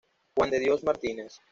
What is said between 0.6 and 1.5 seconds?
Martínez.